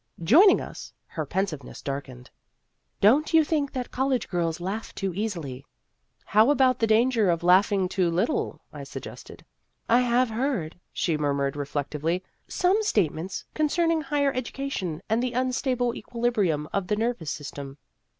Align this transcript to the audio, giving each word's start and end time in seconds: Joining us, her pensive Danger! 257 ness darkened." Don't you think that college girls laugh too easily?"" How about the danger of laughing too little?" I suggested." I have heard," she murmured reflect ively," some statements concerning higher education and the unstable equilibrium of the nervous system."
Joining 0.23 0.59
us, 0.59 0.91
her 1.05 1.27
pensive 1.27 1.59
Danger! 1.59 1.75
257 1.75 2.09
ness 2.09 2.25
darkened." 2.25 2.29
Don't 3.01 3.33
you 3.35 3.43
think 3.43 3.71
that 3.71 3.91
college 3.91 4.27
girls 4.29 4.59
laugh 4.59 4.95
too 4.95 5.13
easily?"" 5.13 5.63
How 6.33 6.49
about 6.49 6.79
the 6.79 6.87
danger 6.87 7.29
of 7.29 7.43
laughing 7.43 7.87
too 7.87 8.09
little?" 8.09 8.61
I 8.73 8.83
suggested." 8.83 9.45
I 9.87 9.99
have 9.99 10.31
heard," 10.31 10.79
she 10.91 11.17
murmured 11.17 11.55
reflect 11.55 11.91
ively," 11.93 12.23
some 12.47 12.81
statements 12.81 13.45
concerning 13.53 14.01
higher 14.01 14.33
education 14.33 15.03
and 15.07 15.21
the 15.21 15.33
unstable 15.33 15.93
equilibrium 15.93 16.67
of 16.73 16.87
the 16.87 16.95
nervous 16.95 17.29
system." 17.29 17.77